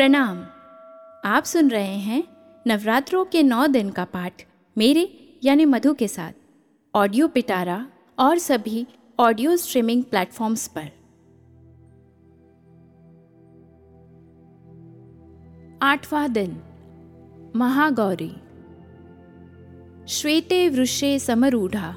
प्रणाम। 0.00 0.44
आप 1.24 1.44
सुन 1.44 1.70
रहे 1.70 1.94
हैं 1.94 2.24
नवरात्रों 2.66 3.24
के 3.24 3.42
नौ 3.42 3.66
दिन 3.66 3.90
का 3.90 4.04
पाठ 4.04 4.32
मेरे 4.78 5.38
यानी 5.44 5.64
मधु 5.64 5.94
के 5.94 6.08
साथ। 6.08 6.32
ऑडियो 6.94 7.28
पिटारा 7.28 7.86
और 8.18 8.38
सभी 8.38 8.86
ऑडियो 9.20 9.56
स्ट्रीमिंग 9.56 10.04
प्लेटफॉर्म्स 10.04 10.68
पर। 10.68 10.86
आठवां 15.82 16.32
दिन, 16.32 16.62
महागौरी। 17.56 18.32
श्वेते 20.08 20.68
वृषे 20.68 21.18
समरूढ़ा 21.18 21.96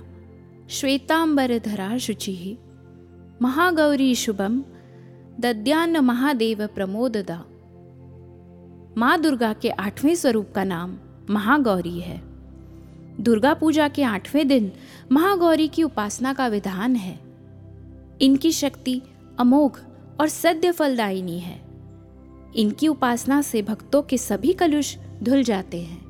श्वेतांबरधरा 0.70 1.98
शुचि। 1.98 2.58
महागौरी 3.42 4.16
शुभम, 4.16 4.64
दद्यान्न 5.40 5.98
महादेव 5.98 6.68
प्रमोददा। 6.68 7.46
माँ 8.98 9.22
दुर्गा 9.22 9.54
के 9.54 9.70
आठवें 9.70 10.16
स्वरूप 10.16 10.52
का 10.56 10.64
नाम 10.64 10.98
महागौरी 11.30 12.00
है। 12.00 12.22
दुर्गा 13.20 13.54
पूजा 13.54 13.88
के 13.88 14.04
आठवें 14.04 14.48
दिन 14.48 14.72
महागौरी 15.12 15.68
की 15.68 15.84
उपासना 15.84 16.34
का 16.34 16.48
विधान 16.48 16.96
है। 16.96 17.20
इनकी 18.22 18.52
शक्ति 18.52 19.02
अमोघ 19.40 19.80
और 20.22 20.28
सद्य 20.28 20.72
फलदायिनी 20.72 21.40
है। 21.40 21.62
इनकी 22.56 22.88
उपासना 22.88 23.42
से 23.42 23.62
भक्तों 23.62 24.02
के 24.02 24.18
सभी 24.18 24.54
कलुष 24.54 24.98
धुल 25.24 25.44
जाते 25.44 25.82
हैं। 25.82 26.04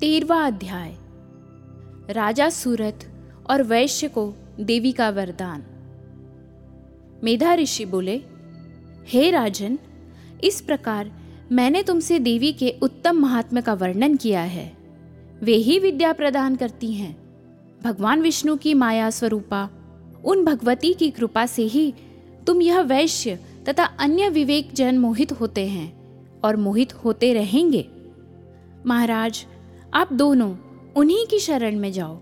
तेरवा 0.00 0.46
अध्याय। 0.46 0.96
राजा 2.10 2.50
सूरत 2.50 3.10
और 3.50 3.62
वैश्य 3.62 4.08
को 4.08 4.34
देवी 4.60 4.92
का 4.92 5.10
वरदान। 5.10 5.64
मेधा 7.24 7.54
ऋषि 7.54 7.84
बोले, 7.84 8.22
हे 9.06 9.30
राजन, 9.30 9.78
इस 10.44 10.60
प्रकार 10.60 11.25
मैंने 11.52 11.82
तुमसे 11.82 12.18
देवी 12.18 12.52
के 12.52 12.74
उत्तम 12.82 13.16
महात्म्य 13.16 13.62
का 13.62 13.74
वर्णन 13.74 14.16
किया 14.16 14.40
है। 14.40 14.76
वे 15.42 15.54
ही 15.54 15.78
विद्या 15.78 16.12
प्रदान 16.12 16.56
करती 16.56 16.92
हैं। 16.92 17.16
भगवान 17.84 18.22
विष्णु 18.22 18.56
की 18.56 18.74
माया 18.74 19.10
स्वरूपा, 19.10 19.70
उन 20.24 20.44
भगवती 20.44 20.94
की 20.94 21.10
कृपा 21.10 21.46
से 21.46 21.62
ही 21.62 21.94
तुम 22.46 22.62
यह 22.62 22.80
वैश्य 22.80 23.38
तथा 23.68 23.84
अन्य 23.84 24.28
विवेक 24.28 24.72
जन 24.72 24.98
मोहित 24.98 25.32
होते 25.32 25.66
हैं 25.66 25.96
और 26.44 26.56
मोहित 26.56 26.92
होते 26.92 27.34
रहेंगे। 27.34 27.88
महाराज, 28.86 29.46
आप 29.94 30.12
दोनों 30.12 30.56
उन्हीं 30.96 31.26
की 31.26 31.38
शरण 31.38 31.78
में 31.78 31.92
जाओ। 31.92 32.18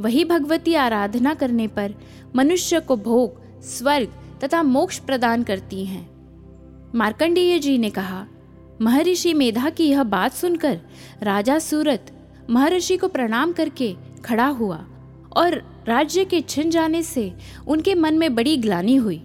वही 0.00 0.24
भगवती 0.24 0.74
आराधना 0.74 1.34
करने 1.34 1.66
पर 1.66 1.94
मनुष्य 2.36 2.80
को 2.80 2.96
भोग, 2.96 3.62
स्वर्ग 3.62 4.12
तथा 4.44 4.62
मोक्ष 4.62 4.98
प्रदान 4.98 5.42
करती 5.42 5.84
हैं। 5.84 6.10
मार्कंडेय 6.94 7.58
जी 7.58 7.78
ने 7.78 7.90
कहा 7.90 8.26
महर्षि 8.80 9.34
मेधा 9.34 9.70
की 9.70 9.84
यह 9.84 10.02
बात 10.02 10.32
सुनकर 10.32 10.80
राजा 11.22 11.58
सूरत 11.58 12.12
महर्षि 12.50 12.96
को 12.96 13.08
प्रणाम 13.08 13.52
करके 13.52 13.96
खड़ा 14.24 14.46
हुआ 14.46 14.86
और 15.36 15.82
राज्य 15.88 16.24
के 16.24 16.40
छिन 16.40 16.70
जाने 16.70 17.02
से 17.02 17.32
उनके 17.68 17.94
मन 17.94 18.14
में 18.14 18.34
बड़ी 18.34 18.56
ग्लानी 18.56 18.96
हुई। 18.96 19.22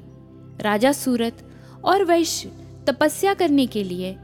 राजा 0.61 0.91
सूरत 0.91 1.49
और 1.83 2.03
वैश्य 2.03 2.51
तपस्या 2.87 3.33
करने 3.33 3.65
के 3.65 3.83
लिए 3.83 4.15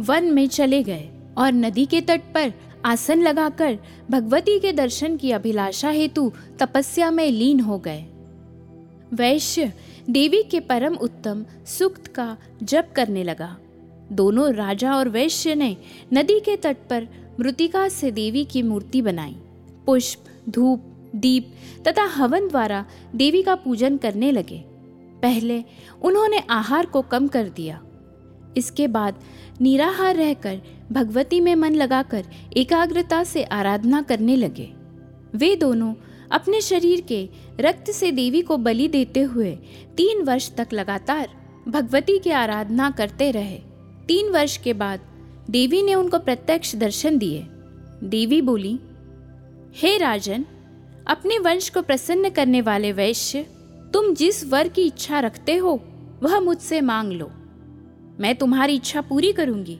वन 0.00 0.24
में 0.24 0.48
चले 0.48 0.82
गए 0.82 1.08
और 1.38 1.52
नदी 1.52 1.86
के 1.86 2.00
तट 2.00 2.20
पर 2.34 2.52
आसन 2.84 3.22
लगाकर 3.22 3.78
भगवती 4.10 4.60
के 4.60 4.72
दर्शन 4.72 5.16
की 5.16 5.32
अभिलाषा 5.32 5.90
हेतु 5.90 6.32
तपस्या 6.58 7.10
में 7.10 7.30
लीन 7.30 7.60
हो 7.60 7.78
गए। 7.78 8.04
वैश्य 9.12 9.72
देवी 10.10 10.42
के 10.42 10.60
परम 10.60 10.94
उत्तम 10.94 11.44
सुक्त 11.66 12.06
का 12.06 12.36
जप 12.62 12.92
करने 12.96 13.24
लगा। 13.24 13.56
दोनों 14.12 14.54
राजा 14.54 14.94
और 14.94 15.08
वैश्य 15.08 15.54
ने 15.54 15.76
नदी 16.12 16.40
के 16.40 16.56
तट 16.56 16.76
पर 16.90 17.08
मृतिका 17.40 17.88
से 17.88 18.10
देवी 18.10 18.44
की 18.44 18.62
मूर्ति 18.62 19.02
बनाई। 19.02 19.36
पुष्प, 19.86 20.24
धूप, 20.48 20.82
दीप 21.16 21.52
तथा 21.88 22.04
हवन 22.04 22.48
द्वारा 22.48 22.86
देवी 23.14 23.42
का 23.42 23.54
पूजन 23.54 23.96
करने 23.96 24.32
लगे। 24.32 24.64
पहले 25.22 25.64
उन्होंने 26.02 26.38
आहार 26.38 26.86
को 26.86 27.02
कम 27.02 27.28
कर 27.28 27.48
दिया। 27.48 27.82
इसके 28.56 28.88
बाद 28.88 29.14
निराहार 29.60 30.16
रहकर 30.16 30.60
भगवती 30.92 31.40
में 31.40 31.54
मन 31.54 31.74
लगाकर 31.74 32.24
एकाग्रता 32.56 33.24
से 33.24 33.44
आराधना 33.44 34.02
करने 34.02 34.36
लगे। 34.36 34.72
वे 35.34 35.56
दोनों 35.56 35.94
अपने 36.32 36.60
शरीर 36.60 37.00
के 37.00 37.28
रक्त 37.60 37.90
से 37.90 38.12
देवी 38.12 38.42
को 38.42 38.56
बलि 38.56 38.88
देते 38.88 39.20
हुए 39.20 39.58
तीन 39.96 40.22
वर्ष 40.22 40.54
तक 40.54 40.68
लगातार 40.72 41.28
भगवती 41.68 42.18
की 42.18 42.30
आराधना 42.30 42.90
करते 42.90 43.30
रहे। 43.30 43.67
तीन 44.08 44.30
वर्ष 44.30 44.56
के 44.56 44.72
बाद 44.72 45.00
देवी 45.50 45.82
ने 45.82 45.94
उनको 45.94 46.18
प्रत्यक्ष 46.18 46.74
दर्शन 46.76 47.18
दिए। 47.18 47.46
देवी 48.04 48.42
बोली, 48.42 48.78
हे 49.76 49.98
राजन, 49.98 50.44
अपने 51.06 51.38
वंश 51.38 51.68
को 51.68 51.82
प्रसन्न 51.82 52.30
करने 52.30 52.60
वाले 52.60 52.92
वैश्य, 52.92 53.42
तुम 53.92 54.14
जिस 54.14 54.44
वर 54.44 54.68
की 54.68 54.82
इच्छा 54.82 55.20
रखते 55.20 55.56
हो, 55.56 55.80
वह 56.22 56.40
मुझसे 56.40 56.80
मांग 56.80 57.12
लो। 57.12 57.30
मैं 58.20 58.34
तुम्हारी 58.34 58.74
इच्छा 58.74 59.00
पूरी 59.00 59.32
करूँगी। 59.32 59.78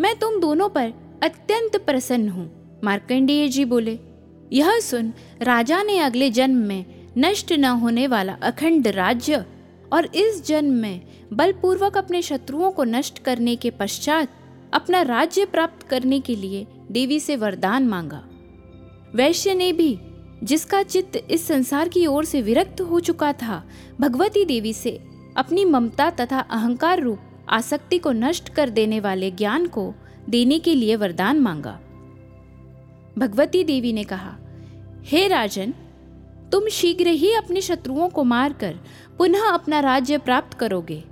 मैं 0.00 0.18
तुम 0.18 0.40
दोनों 0.40 0.68
पर 0.68 0.92
अत्यंत 1.22 1.76
प्रसन्न 1.76 2.28
हूँ। 2.28 2.80
मार्कंडेय 2.84 3.48
जी 3.48 3.64
बोले, 3.64 3.98
यह 4.52 4.78
सुन 4.80 5.12
राजा 5.42 5.82
ने 5.82 5.98
अगले 5.98 6.30
जन्म 6.30 6.56
में 6.56 6.84
नष्ट 7.18 7.52
न 7.52 7.64
होने 7.64 8.06
वाला 8.06 8.32
अखंड 8.42 8.88
राज्य 8.88 9.44
और 9.92 10.06
इस 10.14 10.46
जन्म 10.46 10.74
में 10.74 11.00
बलपूर्वक 11.32 11.96
अपने 11.96 12.22
शत्रुओं 12.22 12.70
को 12.70 12.84
नष्ट 12.84 13.18
करने 13.18 13.56
के 13.56 13.70
पश्चात 13.70 14.28
अपना 14.74 15.02
राज्य 15.02 15.44
प्राप्त 15.44 15.86
करने 15.86 16.20
के 16.20 16.36
लिए 16.36 16.66
देवी 16.90 17.20
से 17.20 17.36
वरदान 17.36 17.88
मांगा। 17.88 18.24
वैश्य 19.14 19.54
ने 19.54 19.72
भी, 19.72 19.98
जिसका 20.44 20.82
चित्त 20.82 21.26
इस 21.30 21.46
संसार 21.46 21.88
की 21.88 22.06
ओर 22.06 22.24
से 22.24 22.42
विरक्त 22.42 22.80
हो 22.80 23.00
चुका 23.00 23.32
था, 23.32 23.68
भगवती 24.00 24.44
देवी 24.44 24.72
से 24.72 25.00
अपनी 25.36 25.64
ममता 25.64 26.10
तथा 26.10 26.40
अहंकार 26.40 27.00
रूप 27.00 27.18
आसक्ति 27.48 27.98
को 27.98 28.12
नष्ट 28.12 28.48
कर 28.48 28.70
देने 28.70 29.00
वाले 29.00 29.30
ज्ञान 29.30 29.66
को 29.66 29.94
देने 30.28 30.58
के 30.58 30.74
लिए 30.74 30.96
वरदान 30.96 31.40
मांगा। 31.40 31.80
भगवती 33.18 33.64
देवी 33.64 33.92
ने 33.92 34.04
कहा, 34.04 34.36
हे 35.02 35.28
राजन, 35.28 35.74
तुम 36.52 36.68
शीघ्र 36.68 37.06
ही 37.06 37.32
अपने 37.32 37.60
शत्रुओं 37.60 38.08
को 38.08 38.24
मारकर 38.24 38.78
पुनः 39.18 39.48
अपना 39.48 39.80
राज्य 39.80 40.18
प्राप्त 40.18 40.58
करोगे, 40.58 41.02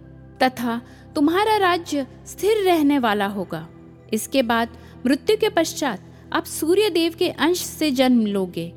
तथा 0.43 0.81
तुम्हारा 1.15 1.57
राज्य 1.57 2.07
स्थिर 2.27 2.65
रहने 2.65 2.99
वाला 2.99 3.27
होगा। 3.27 3.67
इसके 4.13 4.43
बाद 4.43 4.69
मृत्यु 5.07 5.37
के 5.37 5.49
पश्चात 5.49 6.01
आप 6.33 6.45
सूर्य 6.45 6.91
देव 6.91 7.15
के 7.19 7.29
अंश 7.29 7.59
से 7.59 7.91
जन्म 7.91 8.27
लोगे। 8.27 8.69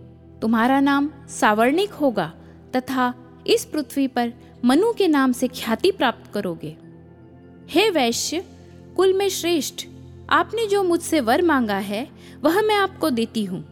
तुम्हारा 0.42 0.80
नाम 0.80 1.10
सावर्णिक 1.30 1.92
होगा, 1.92 2.34
तथा 2.76 3.14
इस 3.48 3.66
पृथ्वी 3.66 4.08
पर 4.08 4.34
मनु 4.66 4.92
के 4.94 5.08
नाम 5.08 5.32
से 5.32 5.48
ख्याति 5.48 5.92
प्राप्त 5.92 6.32
करोगे। 6.34 6.76
हे 7.70 7.90
वैश्य, 7.90 8.44
कुल 8.96 9.14
में 9.14 9.30
श्रेष्ठ, 9.30 9.86
आपने 10.30 10.66
जो 10.68 10.84
मुझसे 10.84 11.20
वर 11.20 11.42
मांगा 11.42 11.78
है, 11.78 12.08
वह 12.44 12.62
मैं 12.62 12.76
आपको 12.76 13.10
देती 13.10 13.44
हूँ। 13.46 13.64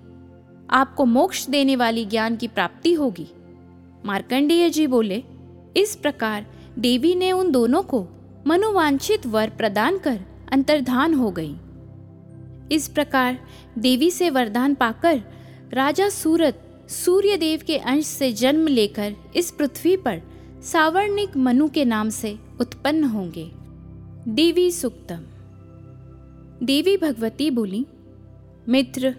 आपको 0.70 1.06
मोक्ष 1.06 1.46
देने 1.48 1.76
वाली 1.76 2.06
ज्ञान 2.06 2.36
की 2.36 2.48
प्राप्ति 2.48 2.94
होगी। 2.94 3.28
मार्कंडेय 4.06 4.70
जी 4.70 4.88
बोले 4.88 5.24
इस 5.78 5.96
प्रकार 5.96 6.46
देवी 6.80 7.16
ने 7.16 7.32
उन 7.32 7.52
दोनों 7.52 7.84
को 7.84 8.08
मनोवांछित 8.48 9.26
वर 9.26 9.50
प्रदान 9.50 9.98
कर 9.98 10.20
अंतर्धान 10.52 11.14
हो 11.14 11.32
गई। 11.32 11.56
इस 12.72 12.88
प्रकार 12.88 13.40
देवी 13.78 14.12
से 14.12 14.30
वरदान 14.30 14.76
पाकर 14.76 15.22
राजा 15.74 16.10
सूरत 16.10 16.86
सूर्य 16.90 17.38
देव 17.38 17.62
के 17.68 17.78
अंश 17.78 18.06
से 18.06 18.34
जन्म 18.34 18.68
लेकर 18.68 19.16
इस 19.36 19.52
पृथ्वी 19.52 19.98
पर 19.98 20.22
सावर्णिक 20.64 21.38
मनु 21.38 21.70
के 21.70 21.86
नाम 21.86 22.10
से 22.10 22.40
उत्पन्न 22.62 23.04
होंगे। 23.04 23.52
देवी 24.28 24.72
सुक्तम। 24.72 25.20
देवी 26.66 26.98
भगवती 26.98 27.52
बोली, 27.52 27.86
मित्र, 28.70 29.16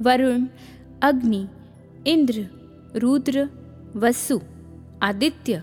वरुण, 0.00 0.46
अग्नि, 1.02 1.48
इंद्र, 2.06 2.46
रुद्र, 2.96 3.48
वसु, 3.96 4.40
आदित्य 5.02 5.62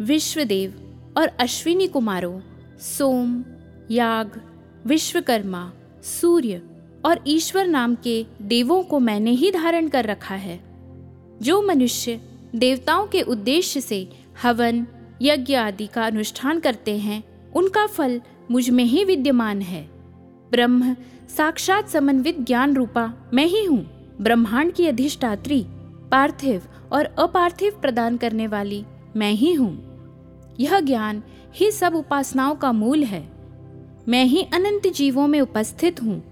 विश्वदेव 0.00 0.74
और 1.16 1.28
अश्विनी 1.28 1.86
कुमारों, 1.86 2.40
सोम, 2.80 3.44
याग, 3.90 4.40
विश्वकर्मा, 4.86 5.72
सूर्य 6.02 6.62
और 7.04 7.20
ईश्वर 7.26 7.66
नाम 7.66 7.94
के 7.94 8.26
देवों 8.42 8.82
को 8.82 8.98
मैंने 8.98 9.30
ही 9.30 9.50
धारण 9.50 9.88
कर 9.88 10.06
रखा 10.06 10.34
है। 10.34 10.60
जो 11.42 11.62
मनुष्य 11.62 12.20
देवताओं 12.54 13.06
के 13.06 13.22
उद्देश्य 13.22 13.80
से 13.80 14.08
हवन, 14.42 14.86
यज्ञ 15.22 15.54
आदि 15.54 15.86
का 15.86 16.06
अनुष्ठान 16.06 16.60
करते 16.60 16.98
हैं, 16.98 17.50
उनका 17.52 17.86
फल 17.86 18.20
मुझमें 18.50 18.84
ही 18.84 19.04
विद्यमान 19.04 19.62
है। 19.62 19.90
ब्रह्म 20.50 20.96
साक्षात 21.36 21.88
समन्वित 21.88 22.40
ज्ञान 22.40 22.74
रूपा 22.74 23.30
मैं 23.34 23.46
ही 23.46 23.64
हूँ, 23.64 24.10
ब्रह्मांड 24.20 24.72
की 24.72 24.86
अधिष्ठात्री, 24.86 25.64
पार्थिव 26.10 26.62
और 26.92 27.04
अपार्थिव 27.04 27.72
प्रदान 27.82 28.16
करने 28.16 28.46
वाली 28.46 28.84
मैं 29.16 29.32
ही 29.32 29.54
हूँ। 29.54 29.92
यह 30.60 30.80
ज्ञान 30.80 31.22
ही 31.54 31.70
सब 31.70 31.94
उपासनाओं 31.94 32.54
का 32.54 32.72
मूल 32.72 33.04
है। 33.04 33.32
मैं 34.08 34.24
ही 34.24 34.42
अनंत 34.42 34.92
जीवों 34.92 35.26
में 35.26 35.40
उपस्थित 35.40 36.02
हूँ। 36.02 36.24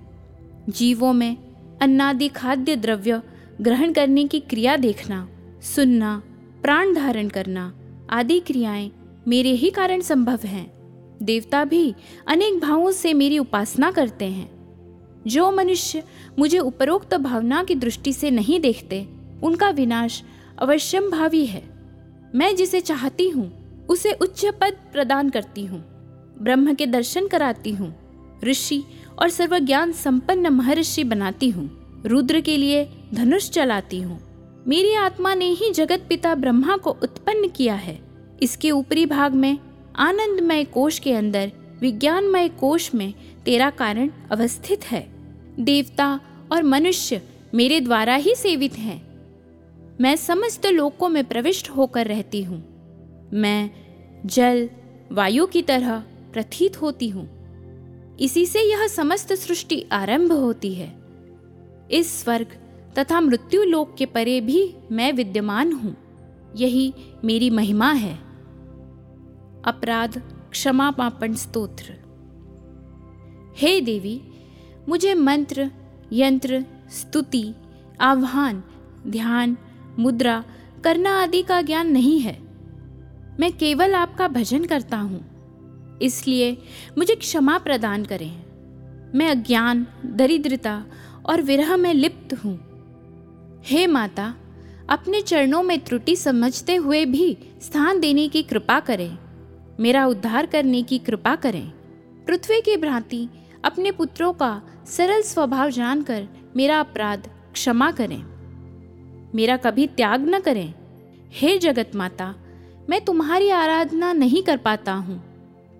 जीवों 0.69 1.13
में 1.13 1.37
अन्नादि 1.83 2.29
खाद्य 2.29 2.77
द्रव्य 2.77 3.23
ग्रहण 3.61 3.93
करने 3.93 4.25
की 4.25 4.41
क्रिया 4.41 4.77
देखना, 4.77 5.29
सुनना, 5.63 6.23
प्राण 6.63 6.95
धारण 6.95 7.29
करना 7.29 7.75
आदि 8.11 8.41
क्रियाएँ 8.41 8.91
मेरे 9.29 9.51
ही 9.51 9.71
कारण 9.71 10.01
संभव 10.01 10.39
हैं। 10.45 10.81
देवता 11.23 11.65
भी 11.65 11.95
अनेक 12.29 12.61
भावों 12.61 12.91
से 12.93 13.15
मेरी 13.15 13.39
उपासना 13.39 13.91
करते 13.91 14.25
हैं। 14.25 14.61
जो 15.27 15.51
मनुष्य 15.51 16.03
मुझे 16.39 16.59
उपरोक्त 16.59 17.15
भावना 17.15 17.65
की 17.65 17.75
दृष्टि 17.75 18.13
से 18.13 18.31
नहीं 18.31 18.61
देखते, 18.61 19.07
उनका 19.43 19.71
विनाश 19.71 20.23
अवश्यम 20.59 21.11
भावी 21.11 21.47
है। 21.47 21.80
मैं 22.35 22.57
जिसे 22.57 22.81
चाहती 22.81 23.29
हूँ, 23.29 23.61
उसे 23.87 24.13
उच्च 24.13 24.47
पद 24.47 24.77
प्रदान 24.93 25.31
करती 25.31 25.67
हूँ। 25.67 25.85
ब्रह्म 26.43 26.75
के 26.75 26.87
दर्शन 26.87 27.27
कराती 27.27 27.71
हूँ। 27.71 27.95
ऋषि 28.45 28.85
और 29.19 29.29
सर्वज्ञान 29.29 29.93
संपन्न 29.93 30.49
महर्षि 30.49 31.05
बनाती 31.05 31.49
हूँ। 31.49 31.71
रुद्र 32.07 32.41
के 32.41 32.57
लिए 32.57 32.89
धनुष 33.15 33.51
चलाती 33.51 34.01
हूँ। 34.01 34.21
मेरी 34.67 34.95
आत्मा 34.95 35.35
ने 35.35 35.45
ही 35.45 35.71
जगत 35.71 36.07
पिता 36.09 36.35
ब्रह्मा 36.35 36.77
को 36.77 36.91
उत्पन्न 36.91 37.49
किया 37.49 37.75
है। 37.75 38.01
इसके 38.43 38.71
ऊपरी 38.71 39.07
भाग 39.07 39.35
में, 39.35 39.59
आनंदमय 39.97 40.65
कोश 40.65 40.99
के 40.99 41.13
अंदर, 41.13 41.53
विज्ञानमय 41.81 42.49
कोश 42.49 42.95
में 42.95 43.15
तेरा 43.45 43.71
कारण 43.71 44.11
अवस्थित 44.31 44.85
है। 44.85 45.11
देवता 45.61 46.21
और 46.53 46.63
मनुष्य 46.63 47.23
मेरे 47.55 47.81
द्वारा 47.81 48.15
ही 48.15 48.35
सेवित 48.35 48.79
हैं। 48.79 49.10
मैं 50.01 50.17
समस्त 50.17 50.67
लोकों 50.67 51.09
में 51.09 51.25
प्रविष्ट 51.25 51.71
होकर 51.71 52.07
रहती 52.07 52.43
हूँ। 52.43 52.59
मैं 53.33 53.71
जल, 54.27 54.71
वायु 55.13 55.47
की 55.47 55.63
तरह 55.63 55.99
प्रतीत 56.33 56.83
होती 56.83 57.09
हूँ। 57.09 57.41
इसी 58.21 58.47
से 58.47 58.61
यह 58.61 58.87
समस्त 58.87 59.33
सृष्टि 59.33 59.87
आरंभ 59.93 60.33
होती 60.33 60.75
है। 60.75 61.03
इस 61.91 62.23
स्वर्ग 62.23 62.47
तथा 62.99 63.21
मृत्यु 63.21 63.63
लोक 63.63 63.95
के 63.95 64.07
परे 64.07 64.41
भी 64.41 64.75
मैं 64.93 65.13
विद्यमान 65.13 65.73
हूँ। 65.73 65.97
यही 66.57 66.95
मेरी 67.25 67.51
महिमा 67.51 67.93
है। 67.93 68.15
अपराध, 69.65 70.23
क्षमा 70.51 70.91
पापण 70.91 71.35
स्तोत्र। 71.35 71.93
हे 73.57 73.81
देवी, 73.81 74.23
मुझे 74.89 75.15
मंत्र, 75.15 75.71
यंत्र, 76.13 76.65
स्तुति, 76.91 77.55
आह्वान, 78.01 78.65
ध्यान 79.07 79.57
मुद्रा, 80.01 80.45
करना 80.85 81.23
आदि 81.23 81.43
का 81.43 81.63
ज्ञान 81.63 81.91
नहीं 81.91 82.21
है। 82.21 82.39
मैं 83.41 83.53
केवल 83.53 83.95
आपका 83.95 84.29
भजन 84.29 84.65
करता 84.65 84.97
हूँ। 84.97 85.31
इसलिए 86.03 86.59
मुझे 86.99 87.15
क्षमा 87.15 87.59
प्रदान 87.59 88.05
करें। 88.05 88.43
मैं 89.15 89.31
अज्ञान, 89.31 89.87
दरिद्रता 90.07 90.85
और 91.27 91.43
विरह 91.43 91.77
में 91.77 91.95
लिप्त 91.95 92.35
हूँ। 92.35 92.61
हे 93.65 93.87
माता, 93.87 94.35
अपने 94.91 95.21
चरणों 95.21 95.63
में 95.63 95.81
त्रुटि 95.81 96.17
समझते 96.17 96.77
हुए 96.77 97.05
भी 97.05 97.39
स्थान 97.63 98.01
देने 98.01 98.29
की 98.29 98.43
कृपा 98.43 98.81
करें। 98.81 99.19
मेरा 99.81 100.07
उद्धार 100.07 100.47
करने 100.47 100.83
की 100.83 100.99
कृपा 100.99 101.37
करें। 101.37 101.71
पृथ्वी 102.27 102.61
की 102.61 102.77
भ्रांति 102.77 103.29
अपने 103.65 103.91
पुत्रों 103.91 104.33
का 104.33 104.63
सरल 104.87 105.23
स्वभाव 105.23 105.71
जानकर 105.71 106.29
मेरा 106.57 106.81
अपराध 106.81 107.31
क्षमा 107.53 107.91
करें। 107.91 108.30
मेरा 109.35 109.57
कभी 109.57 109.87
त्याग 109.87 110.29
न 110.29 110.39
करें। 110.41 110.73
हे 111.33 111.57
जगत 111.59 111.91
माता, 111.95 112.35
मैं 112.91 113.01
तुम्हारी 113.05 113.51
आराधना 113.51 114.13
नहीं 114.13 114.43
कर 114.43 114.57
पाता 114.57 114.93
हूँ। 114.93 115.23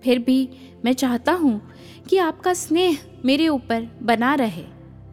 फिर 0.03 0.19
भी 0.19 0.49
मैं 0.85 0.93
चाहता 0.93 1.31
हूँ 1.33 1.59
कि 2.09 2.17
आपका 2.17 2.53
स्नेह 2.53 2.97
मेरे 3.25 3.47
ऊपर 3.47 3.87
बना 4.03 4.33
रहे। 4.35 4.65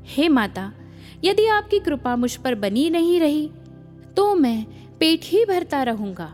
हे 0.07 0.29
माता, 0.29 0.73
यदि 1.25 1.47
आपकी 1.47 1.79
कृपा 1.79 2.15
मुझ 2.17 2.35
पर 2.37 2.55
बनी 2.55 2.89
नहीं 2.91 3.19
रही 3.21 3.51
तो 4.17 4.35
मैं 4.35 4.65
पेट 4.99 5.21
ही 5.25 5.45
भरता 5.45 5.83
रहूँगा। 5.83 6.33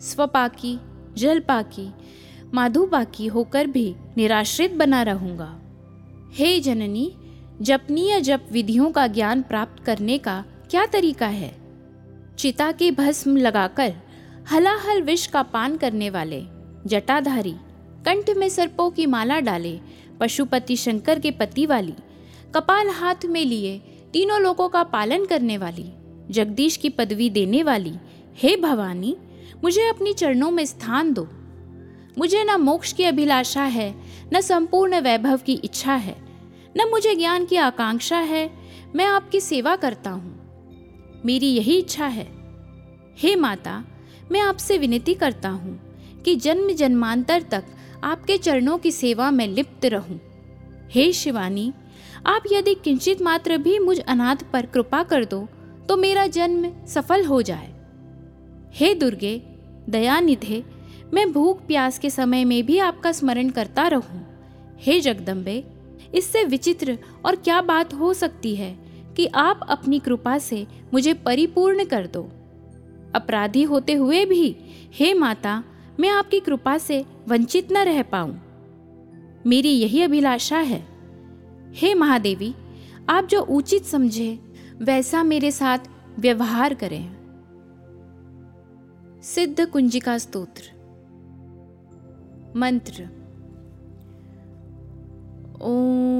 स्वपाकी, 0.00 0.78
जलपाकी, 1.16 1.88
माधुपाकी 2.54 3.26
होकर 3.26 3.66
भी 3.66 3.94
निराश्रित 4.16 4.72
बना 4.72 5.02
रहूँगा। 5.02 5.54
हे 6.32 6.58
जननी, 6.60 7.10
जपनीय 7.60 8.20
जप 8.20 8.48
विधियों 8.52 8.90
का 8.92 9.06
ज्ञान 9.06 9.42
प्राप्त 9.42 9.82
करने 9.84 10.18
का 10.18 10.44
क्या 10.74 10.86
तरीका 10.86 11.26
है? 11.26 11.56
चिता 12.38 12.72
के 12.72 12.90
भस्म 12.90 13.36
लगाकर 13.36 13.94
हलाहल 14.50 15.02
विष 15.02 15.26
का 15.26 15.42
पान 15.42 15.76
करने 15.76 16.10
वाले 16.10 16.42
जटाधारी 16.86 17.54
कंठ 18.06 18.30
में 18.36 18.48
सर्पों 18.48 18.90
की 18.90 19.06
माला 19.06 19.40
डाले, 19.40 19.80
पशुपति 20.20 20.76
शंकर 20.76 21.18
के 21.18 21.30
पति 21.30 21.66
वाली, 21.66 21.94
कपाल 22.54 22.88
हाथ 22.88 23.14
में 23.24 23.44
लिए, 23.44 23.78
तीनों 24.12 24.40
लोगों 24.40 24.68
का 24.68 24.82
पालन 24.82 25.24
करने 25.24 25.58
वाली, 25.58 25.92
जगदीश 26.30 26.76
की 26.76 26.88
पदवी 26.88 27.30
देने 27.30 27.62
वाली, 27.62 27.94
हे 28.36 28.56
भवानी, 28.56 29.16
मुझे 29.64 29.88
अपनी 29.88 30.12
चरणों 30.12 30.50
में 30.50 30.66
स्थान 30.66 31.12
दो। 31.12 31.28
मुझे 32.18 32.44
न 32.44 32.60
मोक्ष 32.60 32.92
की 32.92 33.04
अभिलाषा 33.04 33.62
है, 33.62 33.94
न 34.32 34.40
संपूर्ण 34.40 35.00
वैभव 35.00 35.36
की 35.36 35.52
इच्छा 35.52 35.94
है, 35.94 36.16
न 36.76 36.88
मुझे 36.90 37.14
ज्ञान 37.14 37.44
की 37.44 37.56
आकांक्षा 37.56 38.18
है, 38.18 38.50
मैं 38.94 39.06
आपकी 39.06 39.40
सेवा 39.40 39.76
करता 39.76 40.10
हूँ। 40.10 40.43
मेरी 41.24 41.46
यही 41.46 41.78
इच्छा 41.78 42.06
है। 42.06 42.26
हे 43.18 43.34
माता, 43.36 43.84
मैं 44.32 44.40
आपसे 44.40 44.78
विनती 44.78 45.14
करता 45.14 45.48
हूँ 45.48 45.78
कि 46.24 46.34
जन्म 46.36 46.70
जन्मांतर 46.70 47.42
तक 47.42 47.64
आपके 48.04 48.36
चरणों 48.38 48.78
की 48.78 48.90
सेवा 48.90 49.30
में 49.30 49.46
लिप्त 49.48 49.84
रहूँ। 49.84 50.20
हे 50.90 51.12
शिवानी, 51.12 51.72
आप 52.26 52.42
यदि 52.52 52.74
किंचित 52.74 53.22
मात्र 53.22 53.56
भी 53.58 53.78
मुझ 53.78 53.98
अनाथ 54.00 54.50
पर 54.52 54.66
कृपा 54.66 55.02
कर 55.02 55.24
दो 55.24 55.46
तो 55.88 55.96
मेरा 55.96 56.26
जन्म 56.26 56.70
सफल 56.86 57.24
हो 57.24 57.40
जाए। 57.42 57.72
हे 58.74 58.94
दुर्गे, 58.94 59.40
दयानिधे, 59.88 60.62
मैं 61.14 61.32
भूख 61.32 61.66
प्यास 61.66 61.98
के 61.98 62.10
समय 62.10 62.44
में 62.44 62.64
भी 62.66 62.78
आपका 62.78 63.12
स्मरण 63.12 63.50
करता 63.50 63.86
रहूँ। 63.88 64.24
हे 64.80 65.00
जगदम्बे, 65.00 65.64
इससे 66.14 66.44
विचित्र 66.44 66.98
और 67.26 67.36
क्या 67.36 67.60
बात 67.62 67.94
हो 67.94 68.12
सकती 68.14 68.54
है? 68.56 68.83
कि 69.16 69.26
आप 69.26 69.60
अपनी 69.68 69.98
कृपा 69.98 70.38
से 70.38 70.66
मुझे 70.92 71.14
परिपूर्ण 71.14 71.84
कर 71.84 72.06
दो। 72.06 72.28
अपराधी 73.14 73.62
होते 73.62 73.92
हुए 73.92 74.24
भी, 74.24 74.56
हे 74.92 75.14
माता, 75.14 75.64
मैं 76.00 76.08
आपकी 76.08 76.40
कृपा 76.40 76.78
से 76.78 77.04
वंचित 77.28 77.72
न 77.72 77.76
रह 77.76 78.02
पाऊँ। 78.02 78.40
मेरी 79.46 79.68
यही 79.68 80.02
अभिलाषा 80.02 80.58
है। 80.58 80.86
हे 81.72 81.94
महादेवी, 81.94 82.54
आप 83.08 83.24
जो 83.24 83.40
उचित 83.40 83.84
समझे, 83.84 84.38
वैसा 84.78 85.22
मेरे 85.22 85.50
साथ 85.50 85.78
व्यवहार 86.18 86.74
करें। 86.74 87.16
सिद्ध 89.22 89.66
कुंजिका 89.66 90.18
स्तोत्र। 90.18 90.62
मंत्र। 92.56 93.02
ओम 95.62 96.13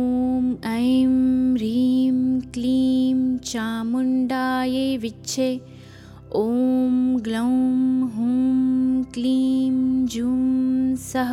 ऐं 0.64 1.54
ह्रीं 1.54 2.40
क्लीं 2.52 3.38
चामुण्डायै 3.38 4.96
विच्छे। 4.96 5.48
ॐ 6.36 7.16
ग्लौं 7.24 8.00
हुं 8.10 9.02
क्लीं 9.12 10.06
जूं 10.06 10.96
सः 10.96 11.30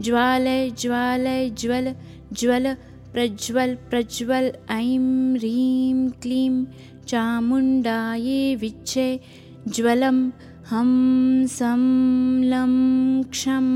ज्वालय 0.00 0.70
ज्वालय 0.70 1.50
ज्वल 1.50 1.94
ज्वल 2.32 2.74
प्रज्वल 3.12 3.74
प्रज्वल 3.90 4.52
ऐं 4.70 5.34
ह्रीं 5.36 6.08
क्लीं 6.22 6.64
चामुण्डायै 7.08 8.54
विच्छे। 8.54 9.08
ज्वलं 9.68 10.20
हं 10.70 10.92
सं 11.46 11.82
लं 12.44 12.74
क्षं 13.30 13.66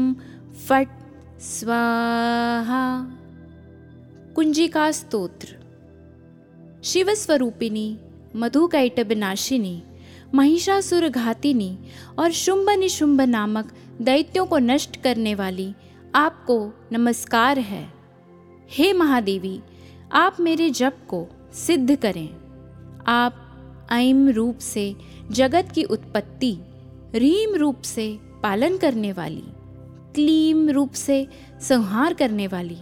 फट् 0.69 0.95
स्वाहा 1.41 2.85
कुंजिका 4.37 4.91
स्तोत्र 4.93 5.57
शिवस्वरूपिणी 6.85 7.97
मधुकैटबनाशिनी 8.37 9.83
महिषासुर 10.35 11.09
घातिनी 11.09 11.79
और 12.19 12.31
शुंभ 12.33 12.71
निशुंभ 12.71 13.21
नामक 13.21 13.73
दैत्यों 14.01 14.47
को 14.47 14.59
नष्ट 14.59 14.97
करने 15.03 15.35
वाली 15.35 15.75
आपको 16.15 16.57
नमस्कार 16.93 17.59
है। 17.59 17.93
हे 18.71 18.93
महादेवी, 18.93 19.61
आप 20.13 20.37
मेरे 20.41 20.71
जप 20.71 20.97
को 21.09 21.27
सिद्ध 21.55 21.97
करें। 21.97 22.29
आप 23.07 23.89
ऐम 23.93 24.29
रूप 24.29 24.59
से 24.59 24.95
जगत 25.31 25.69
की 25.75 25.85
उत्पत्ति, 25.85 26.57
रीम 27.15 27.55
रूप 27.55 27.83
से 27.83 28.19
पालन 28.43 28.77
करने 28.77 29.13
वाली, 29.13 29.45
क्लीम 30.15 30.69
रूप 30.71 30.93
से 30.93 31.27
संहार 31.61 32.15
करने 32.15 32.47
वाली 32.47 32.79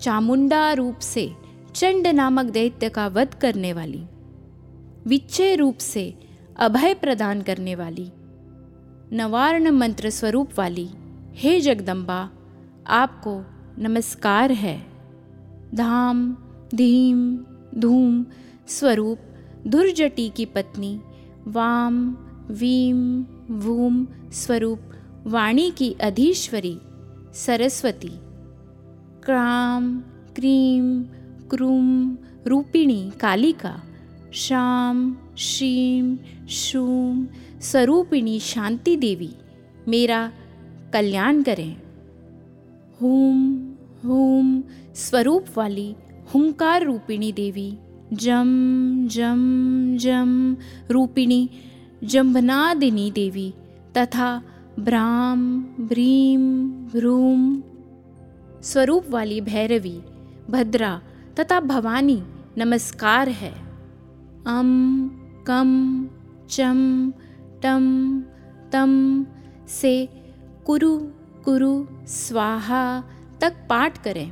चामुंडा 0.00 0.72
रूप 0.72 0.98
से 0.98 1.32
चंड 1.74 2.06
नामक 2.06 2.44
दैत्य 2.44 2.88
का 2.88 3.06
वध 3.06 3.34
करने 3.34 3.72
वाली, 3.72 4.02
विच्छय 5.06 5.54
रूप 5.54 5.78
से 5.78 6.14
अभय 6.56 6.94
प्रदान 6.94 7.42
करने 7.42 7.74
वाली, 7.74 8.10
नवार्ण 9.12 9.70
मंत्र 9.70 10.10
स्वरूप 10.10 10.50
वाली, 10.58 10.88
हे 11.34 11.60
जगदम्बा 11.60 12.30
आपको 12.86 13.40
नमस्कार 13.78 14.52
है। 14.52 14.86
धाम, 15.74 16.36
धीम, 16.74 17.36
धूम, 17.74 18.24
स्वरूप, 18.68 19.18
दुर्जटी 19.66 20.28
की 20.28 20.44
पत्नी, 20.46 21.00
वाम, 21.46 22.16
वीम, 22.50 23.26
वूम, 23.50 24.06
स्वरूप, 24.32 24.80
वाणी 25.26 25.70
की 25.70 25.96
अधीश्वरी, 26.00 26.78
सरस्वती। 27.34 28.12
क्राम, 29.28 29.98
क्रीम, 30.34 31.02
क्रूम, 31.50 32.16
रूपिणी, 32.46 33.10
कालिका 33.20 33.82
शाम 34.32 35.16
श्रीम, 35.38 36.16
शूम 36.48 37.26
स्वरूपिणी 37.60 38.40
शांति 38.40 38.96
देवी, 38.96 39.30
मेरा 39.88 40.32
कल्याण 40.92 41.42
करें। 41.42 41.76
हुम 43.00 43.68
हुम, 44.04 44.62
स्वरूप 44.94 45.44
वाली, 45.56 45.94
हुंकार 46.34 46.82
रूपिणी 46.82 47.32
देवी, 47.32 47.78
जम 48.12 49.08
जम 49.10 49.96
जम, 50.00 50.56
रूपिणी, 50.90 51.50
जम्भनादिनी 52.04 53.10
देवी, 53.10 53.54
तथा 53.96 54.42
ब्राम, 54.78 55.62
ब्रीम 55.62 56.62
भ्रूम 56.68 57.62
स्वरूप 58.62 59.04
वाली 59.10 59.40
भैरवी, 59.40 60.02
भद्रा 60.50 61.02
तथा 61.40 61.60
भवानी 61.60 62.22
नमस्कार 62.58 63.28
है। 63.28 63.54
अम 64.46 65.10
कम 65.46 66.06
चम 66.50 67.12
टम 67.62 68.22
तम 68.72 69.26
से 69.68 70.08
कुरु 70.66 70.98
कुरु, 71.44 71.86
स्वाहा 72.06 73.04
तक 73.40 73.54
पाठ 73.70 74.04
करें। 74.04 74.30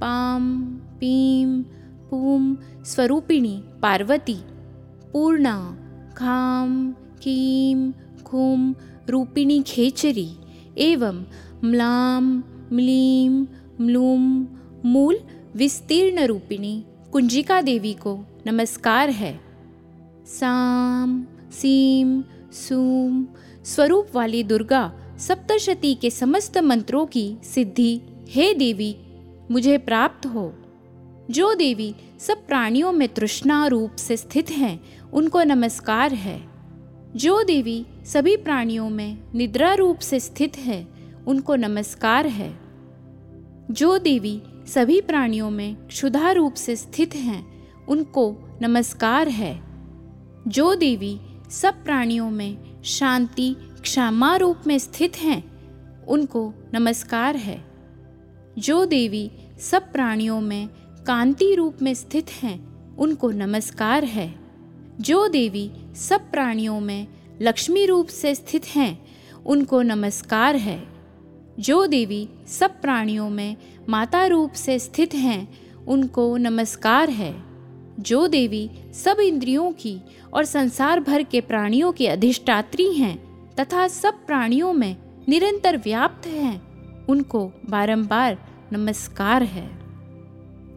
पाम 0.00 0.64
पीम 0.74 1.62
पूम 2.10 2.56
स्वरूपिणी, 2.84 3.64
पार्वती, 3.82 4.38
पूर्णा 5.12 5.76
खाम 6.16 6.92
कीम 6.92 7.92
खुम 8.24 8.74
रूपिणी, 9.08 9.62
खेचरी, 9.62 10.36
एवं 10.78 11.24
म्लाम 11.64 12.42
म्लीम, 12.74 13.46
म्लूम, 13.80 14.46
मूल, 14.84 15.18
विस्तीर्ण 15.56 16.24
रूपिणी, 16.24 16.84
कुंजिका 17.12 17.60
देवी 17.60 17.92
को 17.92 18.24
नमस्कार 18.46 19.10
है। 19.10 19.40
साम, 20.26 21.26
सीम, 21.52 22.24
सूम, 22.52 23.26
स्वरूप 23.64 24.08
वाली 24.14 24.42
दुर्गा, 24.42 24.92
सप्तशती 25.18 25.94
के 25.94 26.10
समस्त 26.10 26.58
मंत्रों 26.58 27.06
की 27.06 27.36
सिद्धि, 27.44 28.00
हे 28.28 28.54
देवी, 28.54 28.96
मुझे 29.50 29.78
प्राप्त 29.78 30.26
हो। 30.26 30.54
जो 31.30 31.54
देवी 31.54 31.94
सब 32.18 32.46
प्राणियों 32.46 32.92
में 32.92 33.08
तृष्णा 33.08 33.66
रूप 33.66 33.96
से 33.96 34.16
स्थित 34.16 34.50
हैं, 34.50 34.80
उनको 35.12 35.42
नमस्कार 35.42 36.12
है। 36.12 36.42
जो 37.16 37.42
देवी 37.42 37.86
सभी 38.04 38.36
प्राणियों 38.36 38.90
में 38.90 39.18
निद्रा 39.34 39.74
रूप 39.74 39.98
से 39.98 40.20
स्थित 40.20 40.58
है, 40.58 40.88
उनको 41.26 41.56
नमस्कार 41.56 42.26
है। 42.26 42.63
जो 43.70 43.98
देवी 43.98 44.42
सभी 44.66 45.00
प्राणियों 45.00 45.50
में 45.50 45.74
क्षुधा 45.74 46.32
रूप 46.32 46.54
से 46.54 46.76
स्थित 46.76 47.14
हैं, 47.14 47.68
उनको 47.86 48.36
नमस्कार 48.62 49.28
है। 49.28 49.62
जो 50.48 50.74
देवी 50.74 51.20
सब 51.50 51.84
प्राणियों 51.84 52.30
में 52.30 52.82
शांति, 52.82 53.56
क्षमा 53.82 54.36
रूप 54.36 54.56
में 54.66 54.78
स्थित 54.78 55.16
हैं, 55.16 55.44
उनको 56.04 56.54
नमस्कार 56.74 57.36
है। 57.36 57.64
जो 58.58 58.84
देवी 58.84 59.30
सब 59.58 59.92
प्राणियों 59.92 60.40
में 60.40 60.68
कांति 61.06 61.54
रूप 61.54 61.76
में 61.82 61.94
स्थित 61.94 62.26
हैं, 62.30 62.74
उनको 62.96 63.30
नमस्कार 63.30 64.04
है। 64.04 64.34
जो 65.00 65.28
देवी 65.28 65.70
सब 65.96 66.30
प्राणियों 66.30 66.80
में 66.80 67.08
लक्ष्मी 67.42 67.86
रूप 67.86 68.06
से 68.06 68.34
स्थित 68.34 68.64
हैं, 68.66 69.06
उनको 69.46 69.82
नमस्कार 69.82 70.56
है। 70.56 70.93
जो 71.58 71.86
देवी 71.86 72.28
सब 72.46 72.80
प्राणियों 72.80 73.30
में 73.30 73.56
माता 73.88 74.26
रूप 74.26 74.52
से 74.52 74.78
स्थित 74.78 75.14
हैं, 75.14 75.48
उनको 75.86 76.36
नमस्कार 76.36 77.10
है। 77.10 77.42
जो 78.00 78.26
देवी 78.26 78.70
सब 78.92 79.20
इंद्रियों 79.20 79.72
की 79.72 80.00
और 80.34 80.44
संसार 80.44 81.00
भर 81.00 81.22
के 81.22 81.40
प्राणियों 81.40 81.92
की 81.92 82.06
अधिष्ठात्री 82.06 82.92
हैं 82.92 83.16
तथा 83.54 83.88
सब 83.88 84.26
प्राणियों 84.26 84.72
में 84.72 84.96
निरंतर 85.28 85.76
व्याप्त 85.76 86.26
हैं, 86.26 86.62
उनको 87.06 87.52
बारंबार 87.70 88.38
नमस्कार 88.72 89.42
है। 89.42 89.70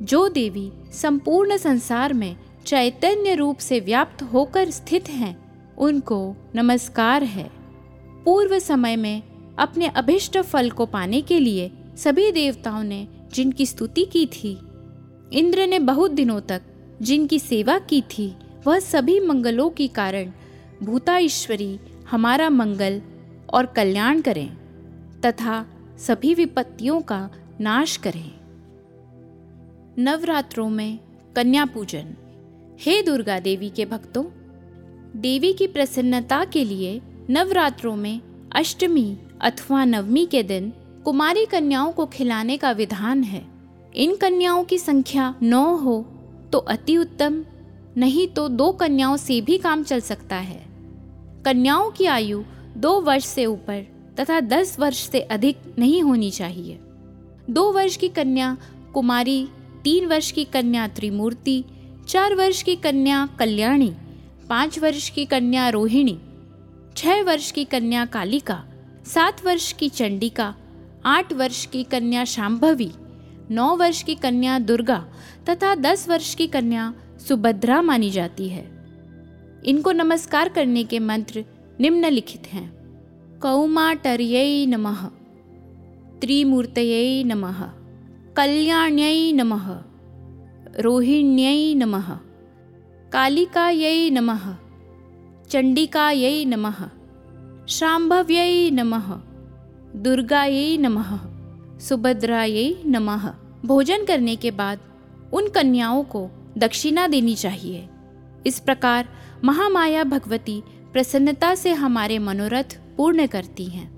जो 0.01 0.29
देवी 0.29 0.71
संपूर्ण 0.91 1.57
संसार 1.57 2.13
में 2.13 2.37
चैतन्य 2.65 3.35
रूप 3.35 3.57
से 3.57 3.79
व्याप्त 3.79 4.23
होकर 4.23 4.69
स्थित 4.69 5.09
हैं, 5.09 5.37
उनको 5.75 6.35
नमस्कार 6.55 7.23
है। 7.23 7.51
पूर्व 8.25 8.59
समय 8.59 8.95
में 8.95 9.23
अपने 9.59 9.87
अभिष्ट 9.87 10.37
फल 10.37 10.69
को 10.69 10.85
पाने 10.85 11.21
के 11.21 11.39
लिए 11.39 11.71
सभी 11.95 12.31
देवताओं 12.31 12.83
ने 12.83 13.07
जिनकी 13.33 13.65
स्तुति 13.65 14.05
की 14.05 14.25
थी, 14.25 14.57
इंद्र 15.33 15.67
ने 15.67 15.79
बहुत 15.79 16.11
दिनों 16.11 16.39
तक 16.41 16.61
जिनकी 17.01 17.39
सेवा 17.39 17.79
की 17.79 18.01
थी, 18.01 18.33
वह 18.67 18.79
सभी 18.79 19.19
मंगलों 19.19 19.69
के 19.69 19.87
कारण 19.87 20.31
भूता 20.83 21.17
ईश्वरी 21.17 21.79
हमारा 22.11 22.49
मंगल 22.49 23.01
और 23.53 23.65
कल्याण 23.65 24.21
करें 24.21 24.57
तथा 25.25 25.65
सभी 25.97 26.33
विपत्तियों 26.33 27.01
का 27.01 27.29
नाश 27.61 27.97
करें। 27.97 28.31
नवरात्रों 29.99 30.69
में 30.69 30.99
कन्या 31.35 31.65
पूजन। 31.65 32.15
हे 32.79 33.01
दुर्गा 33.01 33.39
देवी 33.39 33.69
के 33.69 33.85
भक्तों, 33.85 34.23
देवी 35.15 35.53
की 35.53 35.67
प्रसन्नता 35.67 36.45
के 36.45 36.63
लिए 36.63 37.01
नवरात्रों 37.29 37.95
में 37.95 38.21
अष्टमी 38.51 39.17
अथवा 39.41 39.83
नवमी 39.85 40.25
के 40.25 40.41
दिन 40.43 40.71
कुमारी 41.05 41.45
कन्याओं 41.45 41.91
को 41.91 42.05
खिलाने 42.05 42.57
का 42.57 42.71
विधान 42.71 43.23
है। 43.23 43.45
इन 43.95 44.15
कन्याओं 44.15 44.63
की 44.63 44.77
संख्या 44.77 45.33
नौ 45.41 45.75
हो 45.75 45.99
तो 46.53 46.57
अति 46.57 46.97
उत्तम, 46.97 47.43
नहीं 47.97 48.27
तो 48.27 48.47
दो 48.49 48.71
कन्याओं 48.71 49.17
से 49.17 49.41
भी 49.41 49.57
काम 49.57 49.83
चल 49.83 49.99
सकता 49.99 50.35
है। 50.35 50.65
कन्याओं 51.45 51.91
की 51.91 52.05
आयु 52.05 52.43
दो 52.77 52.99
वर्ष 53.01 53.25
से 53.25 53.45
ऊपर 53.45 53.85
तथा 54.19 54.39
दस 54.39 54.79
वर्ष 54.79 55.09
से 55.09 55.19
अधिक 55.19 55.57
नहीं 55.79 56.01
होनी 56.01 56.31
चाहिए। 56.31 56.79
दो 57.49 57.71
वर्ष 57.71 57.97
की 57.97 58.09
कन्या 58.09 58.57
कुमारी, 58.93 59.47
तीन 59.83 60.05
वर्ष 60.05 60.31
की 60.31 60.43
कन्या 60.43 60.87
त्रिमूर्ति, 60.87 61.63
चार 62.07 62.35
वर्ष 62.35 62.61
की 62.61 62.75
कन्या 62.75 63.27
कल्याणी, 63.39 63.93
पाँच 64.49 64.79
वर्ष 64.79 65.09
की 65.09 65.25
कन्या 65.25 65.69
रोहिणी 65.69 66.17
छह 66.97 67.23
वर्ष 67.23 67.51
की 67.51 67.63
कन्या 67.63 68.05
कालिका, 68.05 68.63
सात 69.05 69.45
वर्ष 69.45 69.73
की 69.73 69.89
चंडिका, 69.89 70.55
आठ 71.05 71.33
वर्ष 71.33 71.65
की 71.65 71.83
कन्या 71.83 72.25
शाम्भवी 72.25 72.91
नौ 73.51 73.75
वर्ष 73.75 74.03
की 74.03 74.15
कन्या 74.15 74.59
दुर्गा 74.59 75.07
तथा 75.49 75.75
दस 75.75 76.09
वर्ष 76.09 76.35
की 76.35 76.47
कन्या 76.47 76.93
सुभद्रा 77.27 77.81
मानी 77.81 78.09
जाती 78.09 78.49
है। 78.49 78.63
इनको 79.65 79.91
नमस्कार 79.91 80.49
करने 80.49 80.83
के 80.83 80.99
मंत्र 80.99 81.45
निम्नलिखित 81.79 82.47
हैं। 82.47 82.73
कौमाटर्यै 83.39 84.65
नमः, 84.65 85.05
त्रिमूर्तये 86.19 87.23
नमः, 87.23 87.63
कल्याण्यै 88.37 89.31
नमः, 89.31 89.81
रोहिण्यै 90.79 91.73
नमः, 91.73 92.17
कालिकायै 93.11 94.09
नमः। 94.09 94.66
चण्डिकायै 95.49 96.45
नमः। 96.45 96.89
शाम्भव्यै 97.67 98.69
नमः। 98.69 99.05
दुर्गायै 99.95 100.77
नमः। 100.77 101.19
सुभद्रायै 101.79 102.83
नमः। 102.85 103.29
भोजन 103.65 104.05
करने 104.05 104.35
के 104.35 104.51
बाद 104.51 104.79
उन 105.33 105.49
कन्याओं 105.49 106.03
को 106.03 106.29
दक्षिणा 106.57 107.07
देनी 107.07 107.35
चाहिए। 107.35 107.89
इस 108.47 108.59
प्रकार 108.59 109.09
महामाया 109.43 110.03
भगवती 110.03 110.63
प्रसन्नता 110.93 111.55
से 111.55 111.73
हमारे 111.73 112.19
मनोरथ 112.19 112.79
पूर्ण 112.97 113.27
करती 113.27 113.65
हैं। 113.65 113.97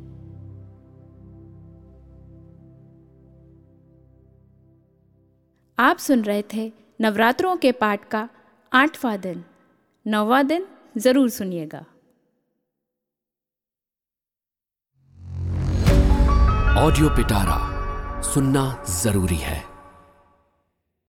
आप 5.79 5.97
सुन 5.97 6.21
रहे 6.21 6.43
थे 6.53 6.73
नवरात्रों 7.01 7.57
के 7.57 7.71
पाठ 7.71 8.07
का 8.07 8.29
आठवां 8.73 9.21
दिन। 9.21 9.43
नौवा 10.07 10.43
दिन 10.43 10.65
ज़रूर 10.97 11.29
सुनिएगा। 11.29 11.85
ऑडियो 16.81 17.09
पिटारा 17.09 17.57
सुनना 18.21 18.83
ज़रूरी 19.03 19.35
है। 19.35 19.68